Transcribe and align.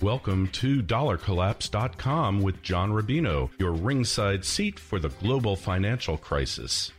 Welcome 0.00 0.46
to 0.50 0.80
DollarCollapse.com 0.80 2.40
with 2.40 2.62
John 2.62 2.92
Rubino, 2.92 3.50
your 3.58 3.72
ringside 3.72 4.44
seat 4.44 4.78
for 4.78 5.00
the 5.00 5.08
global 5.08 5.56
financial 5.56 6.16
crisis. 6.16 6.92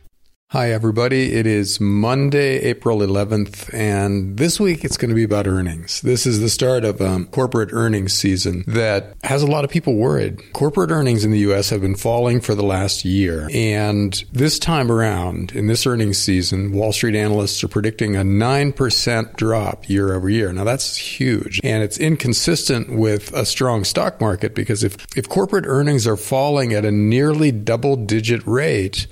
Hi, 0.52 0.72
everybody. 0.72 1.34
It 1.34 1.46
is 1.46 1.80
Monday, 1.80 2.56
April 2.62 2.98
11th, 2.98 3.72
and 3.72 4.36
this 4.36 4.58
week 4.58 4.84
it's 4.84 4.96
going 4.96 5.10
to 5.10 5.14
be 5.14 5.22
about 5.22 5.46
earnings. 5.46 6.00
This 6.00 6.26
is 6.26 6.40
the 6.40 6.48
start 6.48 6.84
of 6.84 7.00
um, 7.00 7.26
corporate 7.26 7.70
earnings 7.72 8.14
season 8.14 8.64
that 8.66 9.14
has 9.22 9.44
a 9.44 9.46
lot 9.46 9.62
of 9.62 9.70
people 9.70 9.94
worried. 9.94 10.52
Corporate 10.52 10.90
earnings 10.90 11.24
in 11.24 11.30
the 11.30 11.38
U.S. 11.38 11.70
have 11.70 11.82
been 11.82 11.94
falling 11.94 12.40
for 12.40 12.56
the 12.56 12.64
last 12.64 13.04
year, 13.04 13.48
and 13.54 14.24
this 14.32 14.58
time 14.58 14.90
around, 14.90 15.52
in 15.52 15.68
this 15.68 15.86
earnings 15.86 16.18
season, 16.18 16.72
Wall 16.72 16.92
Street 16.92 17.14
analysts 17.14 17.62
are 17.62 17.68
predicting 17.68 18.16
a 18.16 18.22
9% 18.22 19.36
drop 19.36 19.88
year 19.88 20.12
over 20.12 20.28
year. 20.28 20.52
Now, 20.52 20.64
that's 20.64 20.96
huge, 20.96 21.60
and 21.62 21.84
it's 21.84 21.96
inconsistent 21.96 22.90
with 22.90 23.32
a 23.34 23.46
strong 23.46 23.84
stock 23.84 24.20
market 24.20 24.56
because 24.56 24.82
if, 24.82 24.96
if 25.16 25.28
corporate 25.28 25.66
earnings 25.68 26.08
are 26.08 26.16
falling 26.16 26.72
at 26.72 26.84
a 26.84 26.90
nearly 26.90 27.52
double 27.52 27.94
digit 27.94 28.44
rate, 28.44 29.06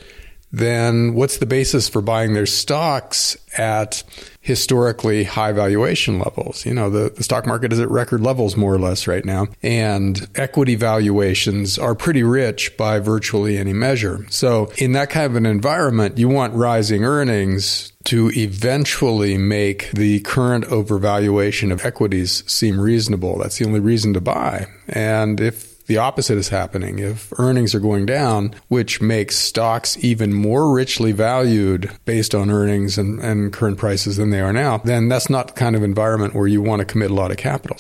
then 0.51 1.15
what's 1.15 1.39
the 1.39 1.47
basis 1.47 1.89
for 1.89 2.01
buying 2.01 2.33
their 2.33 2.47
stocks 2.47 3.37
at 3.57 4.03
historically 4.41 5.25
high 5.25 5.53
valuation 5.53 6.19
levels? 6.19 6.65
You 6.65 6.75
know, 6.75 6.89
the, 6.89 7.11
the 7.11 7.23
stock 7.23 7.47
market 7.47 7.73
is 7.73 7.81
at 7.81 7.91
record 7.91 8.23
levels 8.23 8.57
more 8.57 8.75
or 8.75 8.79
less 8.79 9.07
right 9.07 9.25
now, 9.25 9.49
and 9.63 10.27
equity 10.35 10.75
valuations 10.75 11.79
are 11.79 11.95
pretty 11.95 12.23
rich 12.23 12.77
by 12.77 12.99
virtually 12.99 13.59
any 13.59 13.73
measure. 13.73 14.27
So, 14.31 14.73
in 14.79 14.93
that 14.93 15.11
kind 15.11 15.27
of 15.27 15.37
an 15.37 15.47
environment, 15.47 16.19
you 16.19 16.29
want 16.29 16.55
rising 16.55 17.05
earnings 17.05 17.93
to 18.05 18.31
eventually 18.35 19.37
make 19.37 19.91
the 19.91 20.21
current 20.21 20.65
overvaluation 20.67 21.71
of 21.71 21.85
equities 21.85 22.43
seem 22.51 22.81
reasonable. 22.81 23.39
That's 23.39 23.59
the 23.59 23.67
only 23.67 23.81
reason 23.81 24.15
to 24.15 24.21
buy. 24.21 24.67
And 24.89 25.41
if 25.41 25.68
the 25.89 25.99
opposite 25.99 26.39
is 26.39 26.51
happening. 26.51 27.01
If 27.01 27.33
earnings 27.39 27.75
are 27.75 27.81
going 27.81 28.07
down, 28.07 28.55
which 28.69 29.01
makes 29.01 29.37
stocks 29.37 29.97
even 30.05 30.33
more 30.33 30.73
richly 30.73 31.13
valued 31.13 31.91
based 32.05 32.35
on 32.35 32.51
earnings 32.51 32.97
and, 32.99 33.19
and 33.21 33.53
current 33.53 33.79
prices 33.79 34.17
than 34.17 34.31
they 34.31 34.41
are 34.41 34.53
now, 34.53 34.79
then 34.79 35.09
that's 35.09 35.29
not 35.29 35.49
the 35.49 35.55
kind 35.55 35.75
of 35.75 35.83
environment 35.83 36.35
where 36.35 36.47
you 36.47 36.63
want 36.63 36.81
to 36.81 36.85
commit 36.85 37.11
a 37.11 37.15
lot 37.15 37.31
of 37.31 37.37
capital 37.37 37.77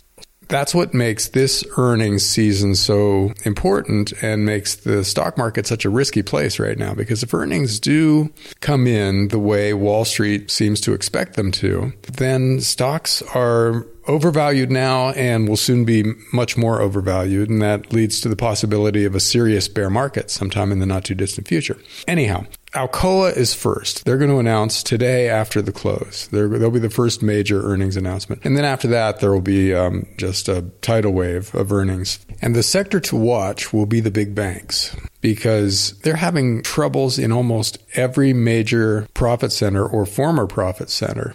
that's 0.49 0.75
what 0.75 0.95
makes 0.95 1.29
this 1.29 1.63
earnings 1.77 2.25
season 2.25 2.75
so 2.75 3.33
important 3.45 4.13
and 4.23 4.45
makes 4.45 4.77
the 4.77 5.05
stock 5.05 5.37
market 5.37 5.67
such 5.67 5.85
a 5.85 5.91
risky 5.91 6.23
place 6.23 6.59
right 6.59 6.79
now. 6.79 6.95
Because 6.95 7.23
if 7.23 7.33
earnings 7.33 7.79
do 7.79 8.33
come 8.61 8.87
in 8.87 9.29
the 9.29 9.39
way 9.39 9.75
Wall 9.75 10.05
Street 10.05 10.51
seems 10.51 10.81
to 10.81 10.95
expect 10.95 11.35
them 11.35 11.53
to, 11.53 11.93
then 12.13 12.61
stocks 12.61 13.23
are 13.35 13.87
overvalued 14.09 14.71
now 14.71 15.11
and 15.11 15.49
will 15.49 15.57
soon 15.57 15.85
be 15.85 16.05
much 16.33 16.57
more 16.57 16.81
overvalued. 16.81 17.51
And 17.51 17.63
that 17.63 17.93
leads 17.93 18.21
to 18.23 18.29
the 18.29 18.37
possibility 18.37 19.05
of 19.05 19.15
a 19.15 19.21
serious 19.21 19.69
bear 19.69 19.91
market 19.91 20.31
sometime 20.31 20.73
in 20.73 20.79
the 20.79 20.87
not 20.87 21.05
too 21.05 21.15
distant 21.15 21.47
future. 21.47 21.77
Anyhow, 22.07 22.47
Alcoa 22.73 23.35
is 23.35 23.55
first. 23.55 24.05
They're 24.05 24.19
going 24.19 24.31
to 24.31 24.39
announce 24.39 24.83
today 24.83 25.29
after 25.29 25.63
the 25.63 25.73
close. 25.73 26.29
they 26.29 26.45
will 26.45 26.71
be 26.71 26.79
the 26.79 26.91
first 26.91 27.23
major 27.23 27.63
earnings 27.63 27.97
announcement. 27.97 28.45
And 28.45 28.57
then 28.57 28.65
after 28.65 28.89
that, 28.89 29.21
there 29.21 29.33
will 29.33 29.41
be 29.41 29.75
um, 29.75 30.07
just 30.19 30.49
a 30.49 30.63
tidal 30.83 31.13
wave 31.13 31.55
of 31.55 31.73
earnings. 31.73 32.19
And 32.43 32.55
the 32.55 32.63
sector 32.63 33.01
to 33.01 33.17
watch 33.17 33.73
will 33.73 33.87
be 33.87 34.01
the 34.01 34.11
big 34.11 34.35
banks 34.35 34.95
because 35.21 35.99
they're 36.01 36.17
having 36.17 36.63
troubles 36.63 37.19
in 37.19 37.33
almost 37.33 37.79
every 37.95 38.33
major 38.33 39.09
profit 39.15 39.51
center 39.51 39.87
or 39.87 40.05
former 40.05 40.47
profit 40.47 40.91
center 40.91 41.35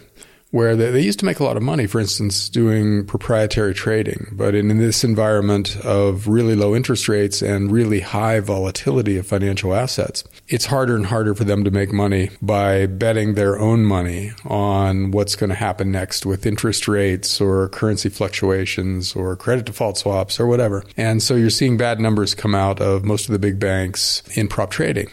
where 0.54 0.76
they, 0.76 0.92
they, 0.92 1.00
used 1.00 1.18
to 1.18 1.24
make 1.24 1.40
a 1.40 1.44
lot 1.44 1.56
of 1.56 1.64
money, 1.64 1.84
for 1.84 2.00
instance, 2.00 2.48
doing 2.48 3.04
proprietary 3.06 3.74
trading. 3.74 4.28
But 4.30 4.54
in, 4.54 4.70
in, 4.70 4.78
this 4.78 5.02
environment 5.02 5.76
of 5.78 6.28
really 6.28 6.54
low 6.54 6.76
interest 6.76 7.08
rates 7.08 7.42
and 7.42 7.72
really 7.72 7.98
high 7.98 8.38
volatility 8.38 9.16
of 9.18 9.26
financial 9.26 9.74
assets, 9.74 10.22
it's 10.46 10.66
harder 10.66 10.94
and 10.94 11.06
harder 11.06 11.34
for 11.34 11.42
them 11.42 11.64
to 11.64 11.72
make 11.72 11.92
money 11.92 12.30
by 12.40 12.86
betting 12.86 13.34
their 13.34 13.58
own 13.58 13.84
money 13.84 14.30
on 14.44 15.10
what's 15.10 15.34
going 15.34 15.50
to 15.50 15.56
happen 15.56 15.90
next 15.90 16.24
with 16.24 16.46
interest 16.46 16.86
rates 16.86 17.40
or 17.40 17.68
currency 17.70 18.08
fluctuations 18.08 19.16
or 19.16 19.34
credit 19.34 19.66
default 19.66 19.98
swaps 19.98 20.38
or 20.38 20.46
whatever. 20.46 20.84
And 20.96 21.20
so 21.20 21.34
you're 21.34 21.50
seeing 21.50 21.76
bad 21.76 21.98
numbers 21.98 22.32
come 22.32 22.54
out 22.54 22.80
of 22.80 23.04
most 23.04 23.26
of 23.26 23.32
the 23.32 23.40
big 23.40 23.58
banks 23.58 24.22
in 24.36 24.46
prop 24.46 24.70
trading. 24.70 25.10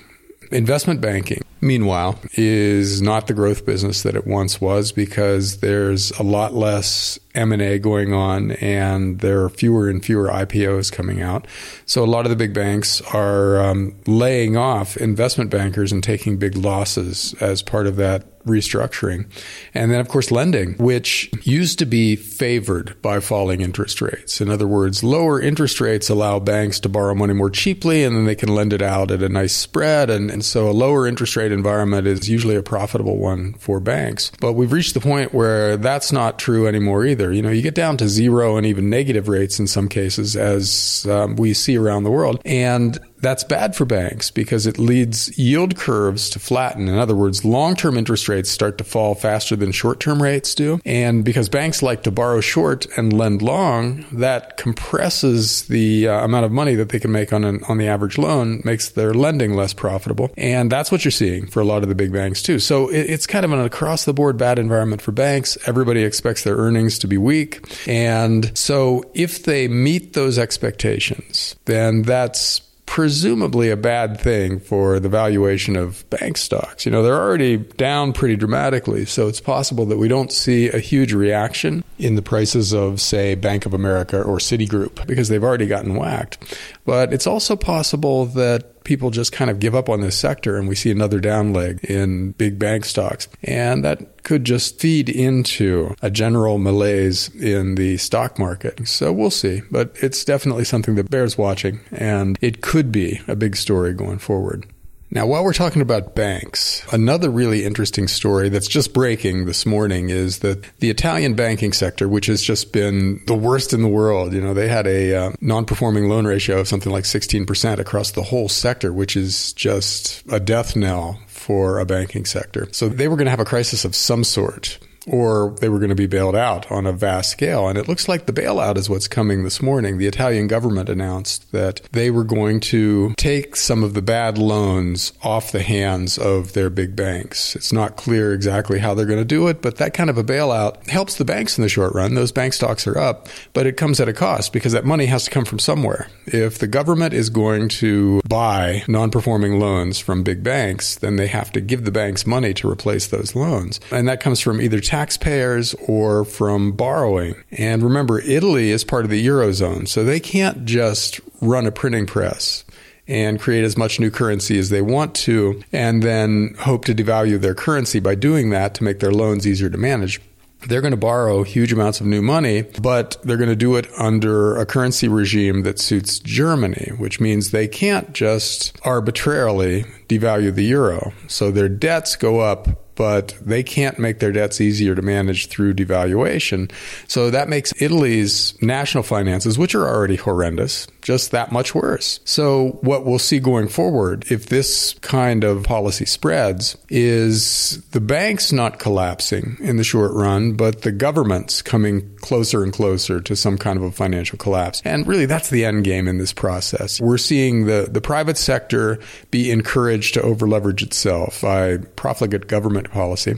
Investment 0.51 1.01
banking, 1.01 1.41
meanwhile, 1.61 2.19
is 2.33 3.01
not 3.01 3.27
the 3.27 3.33
growth 3.33 3.65
business 3.65 4.03
that 4.03 4.15
it 4.15 4.27
once 4.27 4.59
was 4.59 4.91
because 4.91 5.59
there's 5.59 6.11
a 6.11 6.23
lot 6.23 6.53
less 6.53 7.19
M&A 7.35 7.79
going 7.79 8.13
on 8.13 8.51
and 8.53 9.19
there 9.19 9.43
are 9.43 9.49
fewer 9.49 9.89
and 9.89 10.03
fewer 10.03 10.27
IPOs 10.27 10.91
coming 10.91 11.21
out. 11.21 11.47
So 11.85 12.03
a 12.03 12.05
lot 12.05 12.25
of 12.25 12.29
the 12.29 12.35
big 12.35 12.53
banks 12.53 13.01
are 13.13 13.59
um, 13.61 13.95
laying 14.05 14.57
off 14.57 14.97
investment 14.97 15.49
bankers 15.49 15.91
and 15.91 16.03
taking 16.03 16.37
big 16.37 16.55
losses 16.55 17.33
as 17.39 17.61
part 17.61 17.87
of 17.87 17.95
that 17.97 18.25
restructuring. 18.43 19.25
And 19.73 19.91
then, 19.91 19.99
of 19.99 20.07
course, 20.07 20.31
lending, 20.31 20.73
which 20.77 21.31
used 21.43 21.79
to 21.79 21.85
be 21.85 22.15
favored 22.15 22.99
by 23.01 23.19
falling 23.19 23.61
interest 23.61 24.01
rates. 24.01 24.41
In 24.41 24.49
other 24.49 24.67
words, 24.67 25.03
lower 25.03 25.39
interest 25.39 25.79
rates 25.79 26.09
allow 26.09 26.39
banks 26.39 26.79
to 26.81 26.89
borrow 26.89 27.13
money 27.13 27.33
more 27.33 27.49
cheaply 27.49 28.03
and 28.03 28.15
then 28.15 28.25
they 28.25 28.35
can 28.35 28.53
lend 28.53 28.73
it 28.73 28.81
out 28.81 29.11
at 29.11 29.21
a 29.21 29.29
nice 29.29 29.55
spread. 29.55 30.09
And, 30.09 30.31
and 30.31 30.43
so 30.43 30.69
a 30.69 30.71
lower 30.71 31.07
interest 31.07 31.35
rate 31.35 31.51
environment 31.51 32.07
is 32.07 32.29
usually 32.29 32.55
a 32.55 32.63
profitable 32.63 33.17
one 33.17 33.53
for 33.53 33.79
banks. 33.79 34.31
But 34.39 34.53
we've 34.53 34.71
reached 34.71 34.93
the 34.93 35.01
point 35.01 35.33
where 35.33 35.77
that's 35.77 36.11
not 36.11 36.39
true 36.39 36.67
anymore 36.67 37.05
either 37.05 37.20
either. 37.21 37.31
You 37.33 37.41
know, 37.41 37.49
you 37.49 37.61
get 37.61 37.75
down 37.75 37.97
to 37.97 38.09
zero 38.09 38.57
and 38.57 38.65
even 38.65 38.89
negative 38.89 39.27
rates 39.27 39.59
in 39.59 39.67
some 39.67 39.87
cases, 39.87 40.35
as 40.35 41.05
um, 41.09 41.35
we 41.35 41.53
see 41.53 41.77
around 41.77 42.03
the 42.03 42.11
world. 42.11 42.41
And 42.45 42.99
that's 43.21 43.43
bad 43.43 43.75
for 43.75 43.85
banks 43.85 44.31
because 44.31 44.65
it 44.65 44.77
leads 44.77 45.37
yield 45.37 45.75
curves 45.75 46.29
to 46.31 46.39
flatten. 46.39 46.87
In 46.87 46.97
other 46.97 47.15
words, 47.15 47.45
long 47.45 47.75
term 47.75 47.97
interest 47.97 48.27
rates 48.27 48.49
start 48.49 48.77
to 48.79 48.83
fall 48.83 49.15
faster 49.15 49.55
than 49.55 49.71
short 49.71 49.99
term 49.99 50.21
rates 50.21 50.55
do. 50.55 50.79
And 50.85 51.23
because 51.23 51.49
banks 51.49 51.81
like 51.81 52.03
to 52.03 52.11
borrow 52.11 52.41
short 52.41 52.85
and 52.97 53.13
lend 53.13 53.41
long, 53.41 54.05
that 54.11 54.57
compresses 54.57 55.63
the 55.67 56.07
uh, 56.07 56.23
amount 56.23 56.45
of 56.45 56.51
money 56.51 56.75
that 56.75 56.89
they 56.89 56.99
can 56.99 57.11
make 57.11 57.31
on, 57.31 57.43
an, 57.43 57.63
on 57.67 57.77
the 57.77 57.87
average 57.87 58.17
loan, 58.17 58.61
makes 58.65 58.89
their 58.89 59.13
lending 59.13 59.53
less 59.55 59.73
profitable. 59.73 60.31
And 60.37 60.71
that's 60.71 60.91
what 60.91 61.05
you're 61.05 61.11
seeing 61.11 61.47
for 61.47 61.59
a 61.61 61.65
lot 61.65 61.83
of 61.83 61.89
the 61.89 61.95
big 61.95 62.11
banks 62.11 62.41
too. 62.41 62.59
So 62.59 62.89
it, 62.89 63.09
it's 63.09 63.27
kind 63.27 63.45
of 63.45 63.51
an 63.51 63.61
across 63.61 64.05
the 64.05 64.13
board 64.13 64.37
bad 64.37 64.59
environment 64.59 65.01
for 65.01 65.11
banks. 65.11 65.57
Everybody 65.67 66.03
expects 66.03 66.43
their 66.43 66.55
earnings 66.55 66.97
to 66.99 67.07
be 67.07 67.17
weak. 67.17 67.59
And 67.87 68.57
so 68.57 69.03
if 69.13 69.43
they 69.43 69.67
meet 69.67 70.13
those 70.13 70.39
expectations, 70.39 71.55
then 71.65 72.01
that's 72.01 72.61
presumably 72.91 73.69
a 73.69 73.77
bad 73.77 74.19
thing 74.19 74.59
for 74.59 74.99
the 74.99 75.07
valuation 75.07 75.77
of 75.77 76.03
bank 76.09 76.35
stocks. 76.35 76.85
You 76.85 76.91
know, 76.91 77.01
they're 77.01 77.15
already 77.15 77.55
down 77.55 78.11
pretty 78.11 78.35
dramatically, 78.35 79.05
so 79.05 79.29
it's 79.29 79.39
possible 79.39 79.85
that 79.85 79.97
we 79.97 80.09
don't 80.09 80.29
see 80.29 80.67
a 80.67 80.77
huge 80.77 81.13
reaction 81.13 81.85
in 81.99 82.15
the 82.15 82.21
prices 82.21 82.73
of, 82.73 82.99
say, 82.99 83.33
Bank 83.35 83.65
of 83.65 83.73
America 83.73 84.21
or 84.21 84.39
Citigroup 84.39 85.07
because 85.07 85.29
they've 85.29 85.41
already 85.41 85.67
gotten 85.67 85.95
whacked. 85.95 86.59
But 86.83 87.13
it's 87.13 87.25
also 87.25 87.55
possible 87.55 88.25
that 88.25 88.70
people 88.83 89.11
just 89.11 89.31
kind 89.31 89.49
of 89.51 89.59
give 89.59 89.75
up 89.75 89.89
on 89.89 90.01
this 90.01 90.17
sector 90.17 90.57
and 90.57 90.67
we 90.67 90.75
see 90.75 90.91
another 90.91 91.19
down 91.19 91.53
leg 91.53 91.83
in 91.83 92.31
big 92.33 92.57
bank 92.59 92.85
stocks. 92.85 93.27
And 93.43 93.83
that 93.83 94.23
could 94.23 94.43
just 94.43 94.79
feed 94.79 95.09
into 95.09 95.95
a 96.01 96.09
general 96.09 96.57
malaise 96.57 97.33
in 97.35 97.75
the 97.75 97.97
stock 97.97 98.39
market. 98.39 98.87
So 98.87 99.11
we'll 99.11 99.31
see. 99.31 99.61
But 99.71 99.95
it's 100.01 100.23
definitely 100.25 100.65
something 100.65 100.95
that 100.95 101.09
bears 101.09 101.37
watching 101.37 101.79
and 101.91 102.37
it 102.41 102.61
could 102.61 102.91
be 102.91 103.21
a 103.27 103.35
big 103.35 103.55
story 103.55 103.93
going 103.93 104.19
forward. 104.19 104.67
Now, 105.13 105.27
while 105.27 105.43
we're 105.43 105.51
talking 105.51 105.81
about 105.81 106.15
banks, 106.15 106.85
another 106.93 107.29
really 107.29 107.65
interesting 107.65 108.07
story 108.07 108.47
that's 108.47 108.69
just 108.69 108.93
breaking 108.93 109.45
this 109.45 109.65
morning 109.65 110.09
is 110.09 110.39
that 110.39 110.63
the 110.79 110.89
Italian 110.89 111.33
banking 111.33 111.73
sector, 111.73 112.07
which 112.07 112.27
has 112.27 112.41
just 112.41 112.71
been 112.71 113.21
the 113.27 113.35
worst 113.35 113.73
in 113.73 113.81
the 113.81 113.89
world, 113.89 114.31
you 114.31 114.39
know, 114.39 114.53
they 114.53 114.69
had 114.69 114.87
a 114.87 115.13
uh, 115.13 115.31
non-performing 115.41 116.07
loan 116.07 116.25
ratio 116.25 116.61
of 116.61 116.69
something 116.69 116.93
like 116.93 117.03
16% 117.03 117.77
across 117.77 118.11
the 118.11 118.23
whole 118.23 118.47
sector, 118.47 118.93
which 118.93 119.17
is 119.17 119.51
just 119.51 120.23
a 120.31 120.39
death 120.39 120.77
knell 120.77 121.19
for 121.27 121.79
a 121.79 121.85
banking 121.85 122.23
sector. 122.23 122.69
So 122.71 122.87
they 122.87 123.09
were 123.09 123.17
going 123.17 123.25
to 123.25 123.31
have 123.31 123.41
a 123.41 123.45
crisis 123.45 123.83
of 123.83 123.97
some 123.97 124.23
sort 124.23 124.79
or 125.11 125.53
they 125.59 125.67
were 125.67 125.77
going 125.77 125.89
to 125.89 125.95
be 125.95 126.07
bailed 126.07 126.35
out 126.35 126.71
on 126.71 126.87
a 126.87 126.93
vast 126.93 127.29
scale. 127.29 127.67
And 127.67 127.77
it 127.77 127.87
looks 127.87 128.07
like 128.07 128.25
the 128.25 128.33
bailout 128.33 128.77
is 128.77 128.89
what's 128.89 129.09
coming 129.09 129.43
this 129.43 129.61
morning. 129.61 129.97
The 129.97 130.07
Italian 130.07 130.47
government 130.47 130.87
announced 130.87 131.51
that 131.51 131.81
they 131.91 132.09
were 132.09 132.23
going 132.23 132.61
to 132.61 133.13
take 133.17 133.57
some 133.57 133.83
of 133.83 133.93
the 133.93 134.01
bad 134.01 134.37
loans 134.37 135.11
off 135.21 135.51
the 135.51 135.63
hands 135.63 136.17
of 136.17 136.53
their 136.53 136.69
big 136.69 136.95
banks. 136.95 137.57
It's 137.57 137.73
not 137.73 137.97
clear 137.97 138.33
exactly 138.33 138.79
how 138.79 138.93
they're 138.93 139.05
going 139.05 139.19
to 139.19 139.25
do 139.25 139.49
it, 139.49 139.61
but 139.61 139.75
that 139.77 139.93
kind 139.93 140.09
of 140.09 140.17
a 140.17 140.23
bailout 140.23 140.87
helps 140.87 141.15
the 141.15 141.25
banks 141.25 141.57
in 141.57 141.61
the 141.61 141.69
short 141.69 141.93
run. 141.93 142.15
Those 142.15 142.31
bank 142.31 142.53
stocks 142.53 142.87
are 142.87 142.97
up, 142.97 143.27
but 143.51 143.67
it 143.67 143.75
comes 143.75 143.99
at 143.99 144.07
a 144.07 144.13
cost 144.13 144.53
because 144.53 144.71
that 144.71 144.85
money 144.85 145.07
has 145.07 145.25
to 145.25 145.31
come 145.31 145.43
from 145.43 145.59
somewhere. 145.59 146.07
If 146.25 146.59
the 146.59 146.67
government 146.67 147.13
is 147.13 147.29
going 147.29 147.67
to 147.69 148.21
buy 148.29 148.83
non 148.87 149.11
performing 149.11 149.59
loans 149.59 149.99
from 149.99 150.23
big 150.23 150.41
banks, 150.41 150.95
then 150.95 151.17
they 151.17 151.27
have 151.27 151.51
to 151.51 151.59
give 151.59 151.83
the 151.83 151.91
banks 151.91 152.25
money 152.25 152.53
to 152.53 152.69
replace 152.69 153.07
those 153.07 153.35
loans. 153.35 153.81
And 153.91 154.07
that 154.07 154.21
comes 154.21 154.39
from 154.39 154.61
either 154.61 154.79
taxpayers 155.01 155.73
or 155.87 156.23
from 156.23 156.73
borrowing. 156.73 157.33
And 157.49 157.81
remember, 157.81 158.19
Italy 158.19 158.69
is 158.69 158.83
part 158.83 159.03
of 159.03 159.09
the 159.09 159.25
Eurozone, 159.25 159.87
so 159.87 160.03
they 160.03 160.19
can't 160.19 160.63
just 160.63 161.19
run 161.41 161.65
a 161.65 161.71
printing 161.71 162.05
press 162.05 162.63
and 163.07 163.39
create 163.39 163.63
as 163.63 163.75
much 163.75 163.99
new 163.99 164.11
currency 164.11 164.59
as 164.59 164.69
they 164.69 164.81
want 164.81 165.15
to, 165.15 165.59
and 165.73 166.03
then 166.03 166.55
hope 166.59 166.85
to 166.85 166.93
devalue 166.93 167.41
their 167.41 167.55
currency 167.55 167.99
by 167.99 168.13
doing 168.13 168.51
that 168.51 168.75
to 168.75 168.83
make 168.83 168.99
their 168.99 169.11
loans 169.11 169.47
easier 169.47 169.71
to 169.71 169.77
manage 169.77 170.21
they're 170.67 170.81
going 170.81 170.91
to 170.91 170.97
borrow 170.97 171.41
huge 171.41 171.73
amounts 171.73 171.99
of 171.99 172.05
new 172.05 172.21
money, 172.21 172.61
but 172.61 173.17
they're 173.23 173.37
going 173.37 173.49
to 173.49 173.55
do 173.55 173.75
it 173.77 173.87
under 173.97 174.55
a 174.57 174.65
currency 174.65 175.07
regime 175.07 175.63
that 175.63 175.79
suits 175.79 176.19
Germany, 176.19 176.91
which 176.97 177.19
means 177.19 177.49
they 177.49 177.67
can't 177.67 178.13
just 178.13 178.79
arbitrarily 178.85 179.85
devalue 180.07 180.53
the 180.53 180.65
euro. 180.65 181.13
So 181.27 181.49
their 181.49 181.67
debts 181.67 182.15
go 182.15 182.41
up 182.41 182.90
but 182.95 183.37
they 183.41 183.63
can't 183.63 183.99
make 183.99 184.19
their 184.19 184.31
debts 184.31 184.61
easier 184.61 184.95
to 184.95 185.01
manage 185.01 185.47
through 185.47 185.73
devaluation. 185.73 186.71
So 187.07 187.29
that 187.31 187.49
makes 187.49 187.73
Italy's 187.81 188.59
national 188.61 189.03
finances, 189.03 189.57
which 189.57 189.75
are 189.75 189.87
already 189.87 190.15
horrendous, 190.15 190.87
just 191.01 191.31
that 191.31 191.51
much 191.51 191.73
worse. 191.73 192.19
So 192.25 192.79
what 192.81 193.05
we'll 193.05 193.19
see 193.19 193.39
going 193.39 193.67
forward, 193.67 194.25
if 194.29 194.47
this 194.47 194.93
kind 195.01 195.43
of 195.43 195.63
policy 195.63 196.05
spreads, 196.05 196.77
is 196.89 197.81
the 197.91 198.01
banks 198.01 198.51
not 198.51 198.79
collapsing 198.79 199.57
in 199.59 199.77
the 199.77 199.83
short 199.83 200.11
run, 200.13 200.53
but 200.53 200.81
the 200.81 200.91
governments 200.91 201.61
coming 201.61 202.15
closer 202.17 202.63
and 202.63 202.73
closer 202.73 203.19
to 203.21 203.35
some 203.35 203.57
kind 203.57 203.77
of 203.77 203.83
a 203.83 203.91
financial 203.91 204.37
collapse. 204.37 204.81
And 204.85 205.07
really, 205.07 205.25
that's 205.25 205.49
the 205.49 205.65
end 205.65 205.83
game 205.83 206.07
in 206.07 206.17
this 206.17 206.33
process. 206.33 206.99
We're 207.01 207.17
seeing 207.17 207.65
the, 207.65 207.87
the 207.89 208.01
private 208.01 208.37
sector 208.37 208.99
be 209.31 209.51
encouraged 209.51 210.13
to 210.15 210.21
overleverage 210.21 210.81
itself 210.83 211.41
by 211.41 211.77
profligate 211.95 212.47
government 212.47 212.80
policy. 212.89 213.35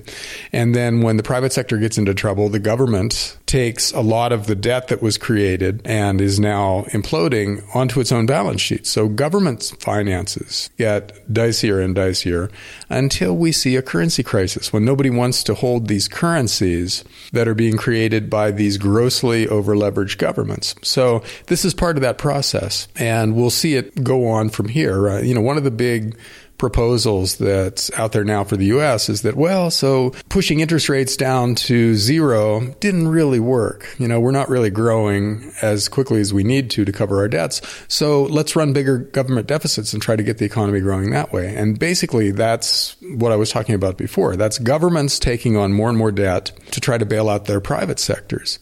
And 0.52 0.76
then 0.76 1.02
when 1.02 1.18
the 1.18 1.24
private 1.24 1.52
sector 1.52 1.78
gets 1.78 1.98
into 1.98 2.14
trouble, 2.14 2.50
the 2.50 2.60
government 2.60 3.38
takes 3.46 3.92
a 3.92 4.02
lot 4.02 4.32
of 4.32 4.48
the 4.48 4.56
debt 4.56 4.88
that 4.88 5.02
was 5.02 5.18
created 5.18 5.80
and 5.86 6.20
is 6.20 6.40
now 6.40 6.86
imploding 6.90 7.64
onto 7.76 8.00
its 8.00 8.12
own 8.12 8.26
balance 8.26 8.62
sheet. 8.62 8.88
So 8.88 9.08
government 9.08 9.76
finances 9.80 10.72
get 10.78 11.12
dicier 11.32 11.84
and 11.84 11.96
dicier 11.96 12.52
until 12.90 13.36
we 13.36 13.52
see 13.52 13.76
a 13.76 13.82
currency 13.82 14.24
crisis 14.24 14.74
when 14.74 14.86
nobody 14.86 15.12
wants 15.12 15.44
to 15.44 15.54
hold 15.54 15.88
these 15.88 16.08
currencies 16.08 17.04
that 17.32 17.48
are 17.48 17.54
being 17.54 17.78
created 17.78 18.30
by 18.30 18.50
these 18.50 18.78
grossly 18.78 19.46
overleveraged 19.46 20.18
governments. 20.18 20.74
So 20.82 21.24
this 21.48 21.64
is 21.64 21.76
part 21.76 21.96
of 21.96 22.02
that 22.02 22.18
process 22.18 22.88
and 22.96 23.36
we'll 23.36 23.50
see 23.52 23.76
it 23.76 24.04
go 24.04 24.28
on 24.28 24.50
from 24.50 24.68
here. 24.68 25.10
Uh, 25.10 25.22
you 25.22 25.36
know, 25.36 25.42
one 25.42 25.58
of 25.58 25.64
the 25.64 25.72
big 25.72 26.18
proposals 26.64 27.40
that's 27.40 27.92
out 28.00 28.14
there 28.14 28.24
now 28.24 28.42
for 28.46 28.56
the 28.56 28.68
US 28.68 29.10
is 29.10 29.24
that, 29.24 29.36
well, 29.36 29.70
so 29.70 30.12
pushing 30.30 30.62
interest 30.62 30.88
rates 30.88 31.18
down 31.18 31.56
to 31.56 31.94
zero 31.96 32.74
didn't 32.80 33.10
really 33.10 33.42
work. 33.42 33.86
You 34.00 34.08
know, 34.08 34.22
we're 34.22 34.32
not 34.32 34.48
really 34.48 34.70
growing 34.70 35.52
as 35.62 35.90
quickly 35.90 36.22
as 36.22 36.34
we 36.34 36.46
need 36.46 36.70
to 36.70 36.86
to 36.86 36.92
cover 36.94 37.18
our 37.18 37.28
debts. 37.28 37.62
So 37.90 38.24
let's 38.24 38.56
run 38.56 38.72
bigger 38.72 39.00
government 39.00 39.46
deficits 39.46 39.92
and 39.92 40.02
try 40.02 40.16
to 40.16 40.24
get 40.24 40.38
the 40.38 40.46
economy 40.46 40.80
growing 40.80 41.12
that 41.12 41.34
way. 41.34 41.54
And 41.54 41.78
basically, 41.78 42.32
that's 42.32 42.96
what 43.02 43.34
I 43.34 43.36
was 43.36 43.50
talking 43.50 43.76
about 43.76 43.98
before. 43.98 44.38
That's 44.38 44.58
governments 44.58 45.20
taking 45.20 45.58
on 45.58 45.74
more 45.74 45.90
and 45.90 45.98
more 45.98 46.14
debt 46.14 46.54
to 46.72 46.80
try 46.80 46.98
to 46.98 47.06
bail 47.06 47.28
out 47.28 47.44
their 47.44 47.60
private 47.60 48.00
sectors. 48.00 48.58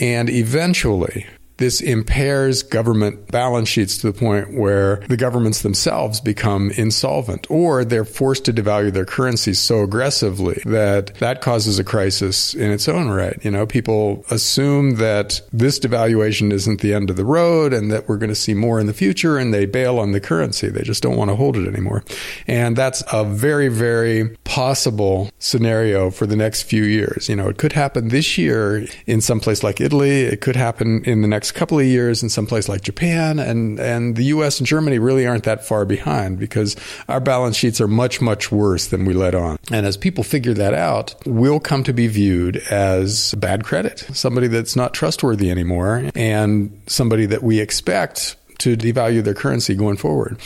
And 0.00 0.28
eventually, 0.28 1.24
this 1.56 1.80
impairs 1.80 2.62
government 2.62 3.28
balance 3.28 3.68
sheets 3.68 3.98
to 3.98 4.10
the 4.10 4.18
point 4.18 4.58
where 4.58 4.96
the 5.08 5.16
governments 5.16 5.62
themselves 5.62 6.20
become 6.20 6.70
insolvent 6.72 7.46
or 7.50 7.84
they're 7.84 8.04
forced 8.04 8.44
to 8.44 8.52
devalue 8.52 8.92
their 8.92 9.04
currencies 9.04 9.58
so 9.58 9.82
aggressively 9.82 10.60
that 10.64 11.14
that 11.16 11.40
causes 11.40 11.78
a 11.78 11.84
crisis 11.84 12.54
in 12.54 12.70
its 12.70 12.88
own 12.88 13.08
right. 13.08 13.38
You 13.44 13.50
know, 13.50 13.66
people 13.66 14.24
assume 14.30 14.96
that 14.96 15.40
this 15.52 15.78
devaluation 15.78 16.52
isn't 16.52 16.80
the 16.80 16.94
end 16.94 17.10
of 17.10 17.16
the 17.16 17.24
road 17.24 17.72
and 17.72 17.90
that 17.92 18.08
we're 18.08 18.18
going 18.18 18.30
to 18.30 18.34
see 18.34 18.54
more 18.54 18.80
in 18.80 18.86
the 18.86 18.94
future 18.94 19.38
and 19.38 19.54
they 19.54 19.66
bail 19.66 19.98
on 19.98 20.12
the 20.12 20.20
currency. 20.20 20.68
They 20.68 20.82
just 20.82 21.02
don't 21.02 21.16
want 21.16 21.30
to 21.30 21.36
hold 21.36 21.56
it 21.56 21.68
anymore. 21.68 22.04
And 22.46 22.76
that's 22.76 23.02
a 23.12 23.24
very, 23.24 23.68
very 23.68 24.36
possible 24.44 25.30
scenario 25.38 26.10
for 26.10 26.26
the 26.26 26.36
next 26.36 26.62
few 26.62 26.82
years. 26.82 27.28
You 27.28 27.36
know, 27.36 27.48
it 27.48 27.58
could 27.58 27.72
happen 27.72 28.08
this 28.08 28.36
year 28.38 28.86
in 29.06 29.20
some 29.20 29.40
place 29.40 29.62
like 29.62 29.80
Italy. 29.80 30.22
It 30.22 30.40
could 30.40 30.56
happen 30.56 31.04
in 31.04 31.22
the 31.22 31.28
next 31.28 31.43
next 31.44 31.52
couple 31.52 31.78
of 31.78 31.84
years 31.84 32.22
in 32.22 32.30
some 32.30 32.46
place 32.46 32.70
like 32.70 32.80
Japan 32.80 33.38
and, 33.38 33.78
and 33.78 34.16
the 34.16 34.24
US 34.36 34.60
and 34.60 34.66
Germany 34.66 34.98
really 34.98 35.26
aren't 35.26 35.44
that 35.44 35.62
far 35.62 35.84
behind 35.84 36.38
because 36.38 36.74
our 37.06 37.20
balance 37.20 37.54
sheets 37.54 37.82
are 37.82 37.86
much, 37.86 38.22
much 38.22 38.50
worse 38.50 38.86
than 38.86 39.04
we 39.04 39.12
let 39.12 39.34
on. 39.34 39.58
And 39.70 39.84
as 39.84 39.98
people 39.98 40.24
figure 40.24 40.54
that 40.54 40.72
out, 40.72 41.14
we'll 41.26 41.60
come 41.60 41.84
to 41.84 41.92
be 41.92 42.06
viewed 42.06 42.56
as 42.70 43.34
bad 43.34 43.62
credit, 43.62 43.98
somebody 44.14 44.46
that's 44.46 44.74
not 44.74 44.94
trustworthy 44.94 45.50
anymore, 45.50 46.10
and 46.14 46.80
somebody 46.86 47.26
that 47.26 47.42
we 47.42 47.60
expect 47.60 48.36
to 48.60 48.74
devalue 48.74 49.22
their 49.22 49.34
currency 49.34 49.74
going 49.74 49.98
forward. 49.98 50.40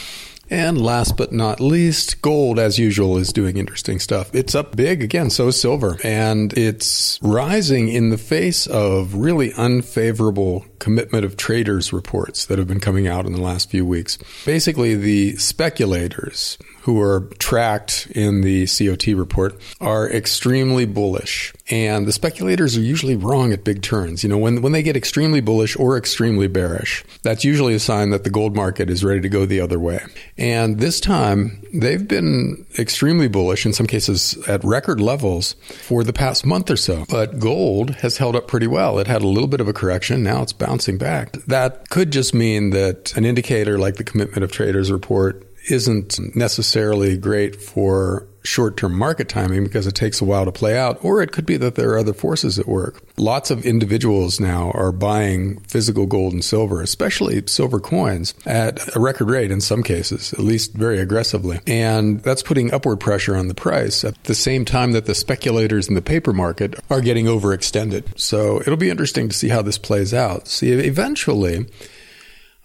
And 0.50 0.80
last 0.80 1.16
but 1.16 1.30
not 1.30 1.60
least, 1.60 2.22
gold, 2.22 2.58
as 2.58 2.78
usual, 2.78 3.18
is 3.18 3.32
doing 3.32 3.58
interesting 3.58 3.98
stuff. 3.98 4.34
It's 4.34 4.54
up 4.54 4.76
big 4.76 5.02
again, 5.02 5.30
so 5.30 5.48
is 5.48 5.60
silver. 5.60 5.98
And 6.02 6.56
it's 6.56 7.18
rising 7.22 7.88
in 7.88 8.08
the 8.08 8.18
face 8.18 8.66
of 8.66 9.14
really 9.14 9.52
unfavorable 9.54 10.64
commitment 10.78 11.24
of 11.24 11.36
traders 11.36 11.92
reports 11.92 12.46
that 12.46 12.58
have 12.58 12.68
been 12.68 12.80
coming 12.80 13.06
out 13.06 13.26
in 13.26 13.32
the 13.32 13.40
last 13.40 13.70
few 13.70 13.84
weeks. 13.84 14.18
Basically, 14.44 14.94
the 14.94 15.36
speculators 15.36 16.58
who 16.88 16.98
are 17.02 17.28
tracked 17.38 18.08
in 18.12 18.40
the 18.40 18.66
COT 18.66 19.08
report 19.08 19.60
are 19.78 20.08
extremely 20.08 20.86
bullish. 20.86 21.52
And 21.70 22.06
the 22.06 22.12
speculators 22.12 22.78
are 22.78 22.80
usually 22.80 23.14
wrong 23.14 23.52
at 23.52 23.62
big 23.62 23.82
turns. 23.82 24.22
You 24.22 24.30
know, 24.30 24.38
when, 24.38 24.62
when 24.62 24.72
they 24.72 24.82
get 24.82 24.96
extremely 24.96 25.42
bullish 25.42 25.76
or 25.76 25.98
extremely 25.98 26.48
bearish, 26.48 27.04
that's 27.22 27.44
usually 27.44 27.74
a 27.74 27.78
sign 27.78 28.08
that 28.08 28.24
the 28.24 28.30
gold 28.30 28.56
market 28.56 28.88
is 28.88 29.04
ready 29.04 29.20
to 29.20 29.28
go 29.28 29.44
the 29.44 29.60
other 29.60 29.78
way. 29.78 30.00
And 30.38 30.80
this 30.80 30.98
time, 30.98 31.62
they've 31.74 32.08
been 32.08 32.64
extremely 32.78 33.28
bullish, 33.28 33.66
in 33.66 33.74
some 33.74 33.86
cases 33.86 34.38
at 34.48 34.64
record 34.64 34.98
levels, 34.98 35.56
for 35.82 36.02
the 36.02 36.14
past 36.14 36.46
month 36.46 36.70
or 36.70 36.76
so. 36.76 37.04
But 37.10 37.38
gold 37.38 37.96
has 37.96 38.16
held 38.16 38.34
up 38.34 38.48
pretty 38.48 38.66
well. 38.66 38.98
It 38.98 39.08
had 39.08 39.20
a 39.20 39.28
little 39.28 39.48
bit 39.48 39.60
of 39.60 39.68
a 39.68 39.74
correction. 39.74 40.22
Now 40.22 40.40
it's 40.40 40.54
bouncing 40.68 40.98
back. 40.98 41.32
That 41.46 41.88
could 41.88 42.10
just 42.10 42.34
mean 42.34 42.70
that 42.70 43.16
an 43.16 43.24
indicator 43.24 43.78
like 43.78 43.96
the 43.96 44.04
commitment 44.04 44.44
of 44.44 44.52
traders 44.52 44.92
report 44.92 45.47
isn't 45.70 46.34
necessarily 46.34 47.16
great 47.16 47.56
for 47.56 48.26
short 48.48 48.76
term 48.76 48.94
market 48.94 49.28
timing 49.28 49.64
because 49.64 49.86
it 49.86 49.94
takes 49.94 50.20
a 50.20 50.24
while 50.24 50.44
to 50.44 50.52
play 50.52 50.76
out, 50.76 50.98
or 51.04 51.22
it 51.22 51.32
could 51.32 51.44
be 51.44 51.56
that 51.58 51.74
there 51.74 51.90
are 51.90 51.98
other 51.98 52.14
forces 52.14 52.58
at 52.58 52.66
work. 52.66 53.02
Lots 53.16 53.50
of 53.50 53.64
individuals 53.66 54.40
now 54.40 54.70
are 54.72 54.92
buying 54.92 55.60
physical 55.60 56.06
gold 56.06 56.32
and 56.32 56.44
silver, 56.44 56.80
especially 56.80 57.42
silver 57.46 57.78
coins, 57.78 58.34
at 58.46 58.96
a 58.96 59.00
record 59.00 59.28
rate 59.28 59.50
in 59.50 59.60
some 59.60 59.82
cases, 59.82 60.32
at 60.32 60.38
least 60.38 60.72
very 60.72 60.98
aggressively. 60.98 61.60
And 61.66 62.20
that's 62.20 62.42
putting 62.42 62.72
upward 62.72 63.00
pressure 63.00 63.36
on 63.36 63.48
the 63.48 63.54
price 63.54 64.04
at 64.04 64.22
the 64.24 64.34
same 64.34 64.64
time 64.64 64.92
that 64.92 65.06
the 65.06 65.14
speculators 65.14 65.88
in 65.88 65.94
the 65.94 66.02
paper 66.02 66.32
market 66.32 66.74
are 66.88 67.00
getting 67.00 67.26
overextended. 67.26 68.18
So 68.18 68.60
it'll 68.60 68.76
be 68.76 68.90
interesting 68.90 69.28
to 69.28 69.36
see 69.36 69.48
how 69.48 69.62
this 69.62 69.78
plays 69.78 70.14
out. 70.14 70.48
See, 70.48 70.72
eventually, 70.72 71.66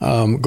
um, 0.03 0.41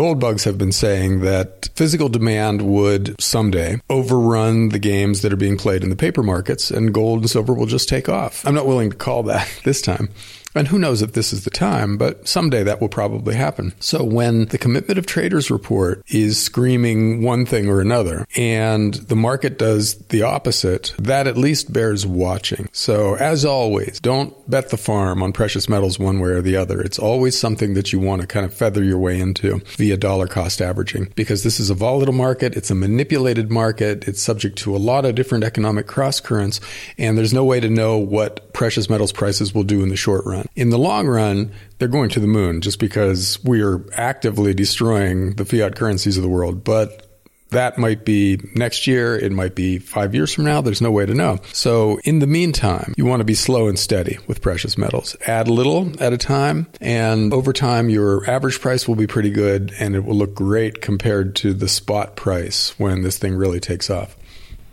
have 0.44 0.58
been 0.58 0.72
saying 0.72 1.20
that 1.20 1.68
physical 1.74 2.08
demand 2.08 2.62
would 2.62 3.20
someday 3.20 3.80
overrun 3.88 4.68
the 4.68 4.78
games 4.78 5.22
that 5.22 5.32
are 5.32 5.36
being 5.36 5.56
played 5.56 5.82
in 5.82 5.90
the 5.90 5.96
paper 5.96 6.22
markets, 6.22 6.70
and 6.70 6.92
gold 6.92 7.20
and 7.20 7.30
silver 7.30 7.54
will 7.54 7.66
just 7.66 7.88
take 7.88 8.08
off. 8.08 8.46
I'm 8.46 8.54
not 8.54 8.66
willing 8.66 8.90
to 8.90 8.96
call 8.96 9.22
that 9.24 9.48
this 9.64 9.80
time. 9.80 10.08
And 10.56 10.68
who 10.68 10.78
knows 10.78 11.02
if 11.02 11.12
this 11.12 11.32
is 11.32 11.44
the 11.44 11.50
time, 11.50 11.98
but 11.98 12.26
someday 12.26 12.62
that 12.62 12.80
will 12.80 12.88
probably 12.88 13.34
happen. 13.34 13.74
So 13.78 14.02
when 14.02 14.46
the 14.46 14.58
commitment 14.58 14.98
of 14.98 15.04
traders 15.04 15.50
report 15.50 16.02
is 16.08 16.42
screaming 16.42 17.22
one 17.22 17.44
thing 17.44 17.68
or 17.68 17.80
another 17.80 18.26
and 18.36 18.94
the 18.94 19.16
market 19.16 19.58
does 19.58 19.96
the 20.06 20.22
opposite, 20.22 20.94
that 20.98 21.26
at 21.26 21.36
least 21.36 21.72
bears 21.72 22.06
watching. 22.06 22.68
So 22.72 23.16
as 23.16 23.44
always, 23.44 24.00
don't 24.00 24.34
bet 24.48 24.70
the 24.70 24.78
farm 24.78 25.22
on 25.22 25.32
precious 25.32 25.68
metals 25.68 25.98
one 25.98 26.20
way 26.20 26.30
or 26.30 26.40
the 26.40 26.56
other. 26.56 26.80
It's 26.80 26.98
always 26.98 27.38
something 27.38 27.74
that 27.74 27.92
you 27.92 28.00
want 28.00 28.22
to 28.22 28.26
kind 28.26 28.46
of 28.46 28.54
feather 28.54 28.82
your 28.82 28.98
way 28.98 29.20
into 29.20 29.58
via 29.76 29.98
dollar 29.98 30.26
cost 30.26 30.62
averaging 30.62 31.12
because 31.14 31.42
this 31.42 31.60
is 31.60 31.68
a 31.68 31.74
volatile 31.74 32.14
market. 32.14 32.56
It's 32.56 32.70
a 32.70 32.74
manipulated 32.74 33.50
market. 33.50 34.08
It's 34.08 34.22
subject 34.22 34.56
to 34.58 34.74
a 34.74 34.78
lot 34.78 35.04
of 35.04 35.14
different 35.14 35.44
economic 35.44 35.86
cross 35.86 36.18
currents 36.18 36.60
and 36.96 37.18
there's 37.18 37.34
no 37.34 37.44
way 37.44 37.60
to 37.60 37.68
know 37.68 37.98
what 37.98 38.52
precious 38.54 38.88
metals 38.88 39.12
prices 39.12 39.54
will 39.54 39.64
do 39.64 39.82
in 39.82 39.90
the 39.90 39.96
short 39.96 40.24
run. 40.24 40.45
In 40.54 40.70
the 40.70 40.78
long 40.78 41.06
run, 41.06 41.52
they're 41.78 41.88
going 41.88 42.10
to 42.10 42.20
the 42.20 42.26
moon 42.26 42.60
just 42.60 42.78
because 42.78 43.42
we 43.44 43.62
are 43.62 43.84
actively 43.94 44.54
destroying 44.54 45.34
the 45.34 45.44
fiat 45.44 45.76
currencies 45.76 46.16
of 46.16 46.22
the 46.22 46.28
world. 46.28 46.64
But 46.64 47.06
that 47.50 47.78
might 47.78 48.04
be 48.04 48.40
next 48.54 48.86
year. 48.86 49.16
It 49.16 49.32
might 49.32 49.54
be 49.54 49.78
five 49.78 50.14
years 50.14 50.32
from 50.32 50.44
now. 50.44 50.60
There's 50.60 50.82
no 50.82 50.90
way 50.90 51.06
to 51.06 51.14
know. 51.14 51.38
So 51.52 51.98
in 52.04 52.18
the 52.18 52.26
meantime, 52.26 52.92
you 52.96 53.04
want 53.04 53.20
to 53.20 53.24
be 53.24 53.34
slow 53.34 53.68
and 53.68 53.78
steady 53.78 54.18
with 54.26 54.42
precious 54.42 54.76
metals. 54.76 55.16
Add 55.26 55.48
little 55.48 55.92
at 56.02 56.12
a 56.12 56.18
time. 56.18 56.66
And 56.80 57.32
over 57.32 57.52
time, 57.52 57.88
your 57.88 58.28
average 58.28 58.60
price 58.60 58.88
will 58.88 58.96
be 58.96 59.06
pretty 59.06 59.30
good 59.30 59.72
and 59.78 59.94
it 59.94 60.04
will 60.04 60.16
look 60.16 60.34
great 60.34 60.82
compared 60.82 61.36
to 61.36 61.54
the 61.54 61.68
spot 61.68 62.16
price 62.16 62.78
when 62.78 63.02
this 63.02 63.18
thing 63.18 63.36
really 63.36 63.60
takes 63.60 63.90
off. 63.90 64.16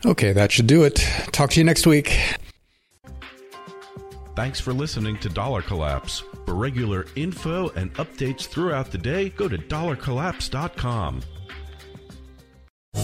Okay, 0.06 0.34
that 0.34 0.52
should 0.52 0.68
do 0.68 0.84
it. 0.84 0.96
Talk 1.32 1.52
to 1.52 1.60
you 1.60 1.64
next 1.64 1.88
week. 1.88 2.20
Thanks 4.36 4.60
for 4.60 4.74
listening 4.74 5.18
to 5.20 5.30
Dollar 5.30 5.62
Collapse. 5.62 6.24
For 6.46 6.56
regular 6.56 7.06
info 7.16 7.70
and 7.76 7.94
updates 7.94 8.48
throughout 8.48 8.90
the 8.90 8.98
day, 8.98 9.30
go 9.30 9.48
to 9.48 9.58
dollarcollapse.com. 9.58 11.22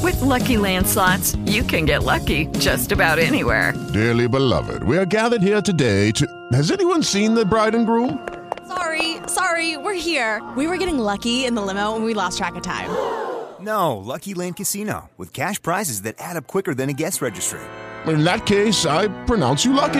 With 0.01 0.17
LuckyLand 0.17 0.86
Slots, 0.88 1.36
you 1.45 1.62
can 1.63 1.86
get 1.86 2.03
lucky 2.03 2.48
just 2.57 2.91
about 2.91 3.19
anywhere. 3.19 3.74
Dearly 3.93 4.27
beloved, 4.27 4.83
we 4.83 4.98
are 4.98 5.05
gathered 5.05 5.41
here 5.43 5.62
today 5.62 6.12
to. 6.12 6.25
Has 6.51 6.71
anyone 6.71 7.03
seen 7.03 7.36
the 7.36 7.45
bride 7.45 7.75
and 7.75 7.86
groom? 7.86 8.27
Sorry, 8.67 9.17
sorry, 9.27 9.77
we're 9.77 9.93
here. 9.93 10.41
We 10.57 10.67
were 10.67 10.77
getting 10.77 10.98
lucky 10.98 11.45
in 11.45 11.53
the 11.53 11.62
limo 11.62 11.95
and 11.95 12.05
we 12.05 12.13
lost 12.13 12.38
track 12.38 12.55
of 12.55 12.63
time. 12.63 12.89
No, 13.59 13.98
Lucky 13.98 14.33
Land 14.36 14.55
Casino, 14.55 15.09
with 15.17 15.33
cash 15.33 15.62
prizes 15.62 16.03
that 16.03 16.15
add 16.17 16.38
up 16.38 16.48
quicker 16.48 16.74
than 16.74 16.89
a 16.89 16.93
guest 16.93 17.21
registry. 17.21 17.59
In 18.07 18.24
that 18.24 18.45
case, 18.45 18.86
I 18.86 19.09
pronounce 19.25 19.65
you 19.65 19.74
lucky. 19.74 20.00